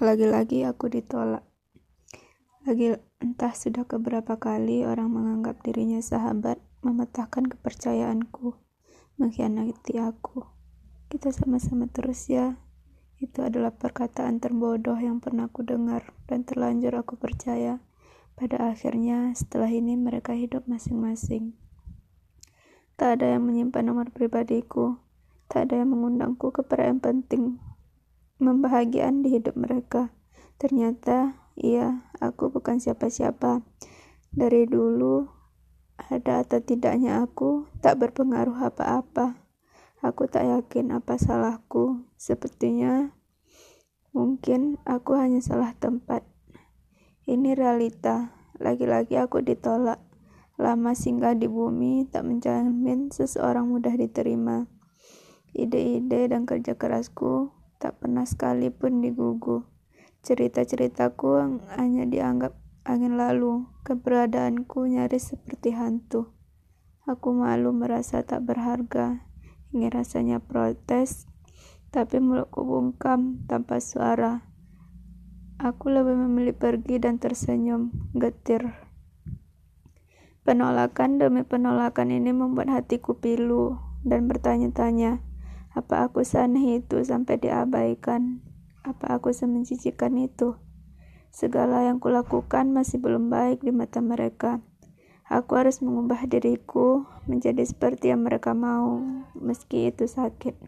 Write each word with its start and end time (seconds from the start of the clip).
Lagi-lagi 0.00 0.64
aku 0.64 0.88
ditolak. 0.88 1.44
Lagi 2.64 2.96
entah 3.20 3.52
sudah 3.52 3.84
keberapa 3.84 4.40
kali 4.40 4.80
orang 4.88 5.12
menganggap 5.12 5.60
dirinya 5.60 6.00
sahabat, 6.00 6.56
mematahkan 6.80 7.44
kepercayaanku, 7.44 8.56
mengkhianati 9.20 10.00
aku. 10.00 10.48
Kita 11.12 11.28
sama-sama 11.36 11.84
terus 11.92 12.32
ya. 12.32 12.56
Itu 13.20 13.44
adalah 13.44 13.76
perkataan 13.76 14.40
terbodoh 14.40 14.96
yang 14.96 15.20
pernah 15.20 15.52
aku 15.52 15.68
dengar 15.68 16.16
dan 16.24 16.48
terlanjur 16.48 16.96
aku 16.96 17.20
percaya. 17.20 17.84
Pada 18.40 18.72
akhirnya, 18.72 19.36
setelah 19.36 19.68
ini 19.68 20.00
mereka 20.00 20.32
hidup 20.32 20.64
masing-masing. 20.64 21.60
Tak 22.96 23.20
ada 23.20 23.36
yang 23.36 23.44
menyimpan 23.44 23.84
nomor 23.84 24.08
pribadiku, 24.08 24.96
tak 25.52 25.68
ada 25.68 25.84
yang 25.84 25.92
mengundangku 25.92 26.48
ke 26.56 26.64
perayaan 26.64 27.04
penting 27.04 27.60
membahagiaan 28.40 29.20
di 29.20 29.36
hidup 29.36 29.54
mereka. 29.54 30.10
Ternyata, 30.56 31.36
iya, 31.56 32.08
aku 32.18 32.48
bukan 32.48 32.80
siapa-siapa. 32.80 33.62
Dari 34.32 34.64
dulu, 34.64 35.28
ada 36.00 36.40
atau 36.40 36.64
tidaknya 36.64 37.20
aku 37.20 37.68
tak 37.84 38.00
berpengaruh 38.00 38.56
apa-apa. 38.72 39.36
Aku 40.00 40.24
tak 40.24 40.48
yakin 40.48 40.96
apa 40.96 41.20
salahku. 41.20 42.08
Sepertinya, 42.16 43.12
mungkin 44.16 44.80
aku 44.88 45.20
hanya 45.20 45.44
salah 45.44 45.76
tempat. 45.76 46.24
Ini 47.28 47.52
realita. 47.52 48.32
Lagi-lagi 48.56 49.20
aku 49.20 49.44
ditolak. 49.44 50.00
Lama 50.60 50.92
singgah 50.92 51.36
di 51.36 51.48
bumi 51.48 52.08
tak 52.08 52.28
menjamin 52.28 53.12
seseorang 53.12 53.68
mudah 53.68 53.96
diterima. 53.96 54.68
Ide-ide 55.56 56.28
dan 56.28 56.44
kerja 56.44 56.76
kerasku 56.76 57.59
tak 57.80 57.96
pernah 57.96 58.28
sekalipun 58.28 59.00
digugu. 59.00 59.64
Cerita-ceritaku 60.20 61.64
hanya 61.80 62.04
dianggap 62.04 62.52
angin 62.84 63.16
lalu, 63.16 63.64
keberadaanku 63.88 64.84
nyaris 64.84 65.32
seperti 65.32 65.72
hantu. 65.72 66.28
Aku 67.08 67.32
malu 67.32 67.72
merasa 67.72 68.20
tak 68.20 68.44
berharga, 68.44 69.24
ingin 69.72 69.88
rasanya 69.96 70.44
protes, 70.44 71.24
tapi 71.88 72.20
mulutku 72.20 72.60
bungkam 72.68 73.48
tanpa 73.48 73.80
suara. 73.80 74.44
Aku 75.56 75.88
lebih 75.88 76.20
memilih 76.20 76.52
pergi 76.52 77.00
dan 77.00 77.16
tersenyum, 77.16 78.12
getir. 78.12 78.76
Penolakan 80.44 81.16
demi 81.16 81.44
penolakan 81.44 82.12
ini 82.12 82.32
membuat 82.32 82.68
hatiku 82.68 83.16
pilu 83.16 83.76
dan 84.04 84.28
bertanya-tanya, 84.28 85.24
apa 85.70 86.10
aku 86.10 86.26
saneh 86.26 86.82
itu 86.82 86.98
sampai 87.06 87.38
diabaikan? 87.38 88.42
Apa 88.82 89.22
aku 89.22 89.30
semencicikan 89.30 90.18
itu? 90.18 90.58
Segala 91.30 91.86
yang 91.86 92.02
kulakukan 92.02 92.74
masih 92.74 92.98
belum 92.98 93.30
baik 93.30 93.62
di 93.62 93.70
mata 93.70 94.02
mereka. 94.02 94.58
Aku 95.30 95.54
harus 95.54 95.78
mengubah 95.78 96.26
diriku 96.26 97.06
menjadi 97.30 97.62
seperti 97.62 98.10
yang 98.10 98.26
mereka 98.26 98.50
mau, 98.50 98.98
meski 99.38 99.94
itu 99.94 100.10
sakit. 100.10 100.58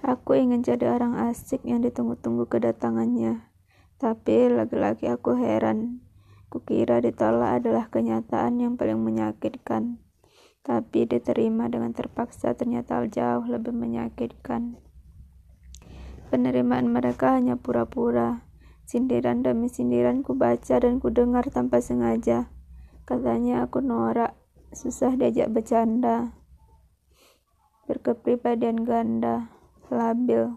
Aku 0.00 0.32
ingin 0.32 0.64
jadi 0.64 0.96
orang 0.96 1.28
asik 1.28 1.60
yang 1.68 1.84
ditunggu-tunggu 1.84 2.48
kedatangannya. 2.48 3.44
Tapi 4.00 4.48
lagi-lagi 4.48 5.12
aku 5.12 5.36
heran. 5.36 6.00
Kukira 6.48 7.04
ditolak 7.04 7.60
adalah 7.60 7.92
kenyataan 7.92 8.64
yang 8.64 8.80
paling 8.80 8.96
menyakitkan 8.96 10.00
tapi 10.62 11.10
diterima 11.10 11.66
dengan 11.66 11.90
terpaksa 11.90 12.54
ternyata 12.54 13.02
jauh 13.10 13.42
lebih 13.46 13.74
menyakitkan. 13.74 14.78
Penerimaan 16.30 16.88
mereka 16.88 17.36
hanya 17.36 17.60
pura-pura. 17.60 18.46
Sindiran 18.88 19.44
demi 19.44 19.68
sindiran 19.68 20.24
ku 20.24 20.32
baca 20.32 20.80
dan 20.80 20.96
ku 21.02 21.12
dengar 21.12 21.44
tanpa 21.50 21.82
sengaja. 21.82 22.48
Katanya 23.04 23.66
aku 23.66 23.82
norak, 23.84 24.38
susah 24.72 25.18
diajak 25.18 25.52
bercanda. 25.52 26.32
Berkepribadian 27.84 28.88
ganda, 28.88 29.52
labil. 29.92 30.56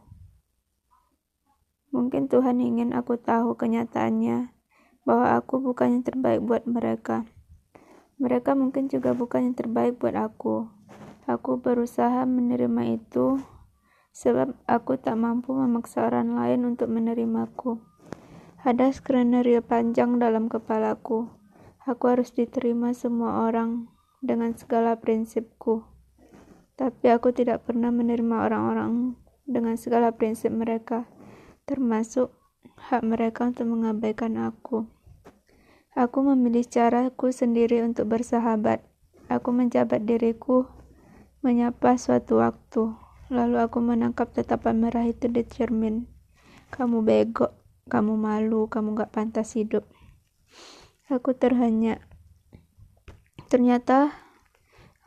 Mungkin 1.92 2.32
Tuhan 2.32 2.64
ingin 2.64 2.96
aku 2.96 3.20
tahu 3.20 3.60
kenyataannya, 3.60 4.56
bahwa 5.04 5.36
aku 5.36 5.60
bukan 5.60 6.00
yang 6.00 6.04
terbaik 6.08 6.40
buat 6.44 6.64
mereka. 6.68 7.28
Mereka 8.16 8.56
mungkin 8.56 8.88
juga 8.88 9.12
bukan 9.12 9.52
yang 9.52 9.56
terbaik 9.56 10.00
buat 10.00 10.16
aku. 10.16 10.72
Aku 11.28 11.60
berusaha 11.60 12.24
menerima 12.24 13.02
itu 13.02 13.42
sebab 14.16 14.56
aku 14.64 14.96
tak 14.96 15.20
mampu 15.20 15.52
memaksa 15.52 16.08
orang 16.08 16.40
lain 16.40 16.64
untuk 16.64 16.88
menerimaku. 16.88 17.84
Ada 18.64 18.96
skenario 18.96 19.60
panjang 19.60 20.18
dalam 20.18 20.48
kepalaku. 20.48 21.28
Aku 21.84 22.04
harus 22.08 22.32
diterima 22.32 22.96
semua 22.96 23.46
orang 23.46 23.92
dengan 24.24 24.56
segala 24.56 24.96
prinsipku. 24.98 25.84
Tapi 26.80 27.06
aku 27.12 27.36
tidak 27.36 27.68
pernah 27.68 27.92
menerima 27.92 28.48
orang-orang 28.48 29.20
dengan 29.46 29.78
segala 29.78 30.16
prinsip 30.16 30.50
mereka, 30.50 31.06
termasuk 31.70 32.34
hak 32.90 33.06
mereka 33.06 33.52
untuk 33.52 33.70
mengabaikan 33.70 34.40
aku. 34.40 34.90
Aku 35.96 36.28
memilih 36.28 36.68
caraku 36.68 37.32
sendiri 37.32 37.80
untuk 37.80 38.12
bersahabat. 38.12 38.84
Aku 39.32 39.56
menjabat 39.56 40.04
diriku, 40.04 40.68
menyapa 41.40 41.96
suatu 41.96 42.44
waktu. 42.44 42.92
Lalu 43.32 43.64
aku 43.64 43.80
menangkap 43.80 44.36
tatapan 44.36 44.84
merah 44.84 45.08
itu 45.08 45.32
di 45.32 45.48
cermin. 45.48 46.04
Kamu 46.76 47.00
bego, 47.00 47.56
kamu 47.88 48.20
malu, 48.20 48.68
kamu 48.68 48.92
gak 48.92 49.16
pantas 49.16 49.56
hidup. 49.56 49.88
Aku 51.08 51.32
terhenyak. 51.32 52.04
Ternyata 53.48 54.12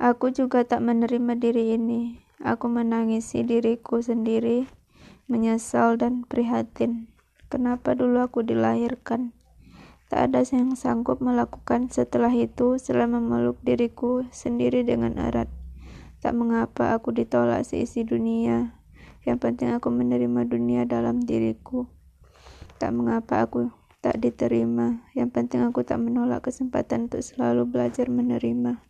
aku 0.00 0.32
juga 0.32 0.64
tak 0.64 0.80
menerima 0.80 1.36
diri 1.36 1.76
ini. 1.76 2.24
Aku 2.40 2.72
menangisi 2.72 3.44
diriku 3.44 4.00
sendiri, 4.00 4.64
menyesal 5.28 6.00
dan 6.00 6.24
prihatin. 6.24 7.12
Kenapa 7.52 7.92
dulu 7.92 8.24
aku 8.24 8.40
dilahirkan? 8.40 9.36
Tak 10.08 10.32
ada 10.32 10.40
yang 10.40 10.72
sanggup 10.72 11.20
melakukan 11.20 11.92
setelah 11.92 12.32
itu 12.32 12.80
selain 12.80 13.12
memeluk 13.12 13.60
diriku 13.60 14.24
sendiri 14.32 14.80
dengan 14.80 15.20
erat. 15.20 15.52
Tak 16.24 16.32
mengapa 16.32 16.96
aku 16.96 17.12
ditolak 17.12 17.68
seisi 17.68 18.08
dunia. 18.08 18.72
Yang 19.28 19.38
penting 19.44 19.76
aku 19.76 19.92
menerima 19.92 20.48
dunia 20.48 20.88
dalam 20.88 21.20
diriku. 21.20 21.92
Tak 22.80 22.96
mengapa 22.96 23.44
aku 23.44 23.68
tak 24.00 24.16
diterima. 24.16 25.04
Yang 25.12 25.28
penting 25.36 25.60
aku 25.68 25.84
tak 25.84 26.00
menolak 26.00 26.48
kesempatan 26.48 27.12
untuk 27.12 27.20
selalu 27.20 27.68
belajar 27.68 28.08
menerima. 28.08 28.80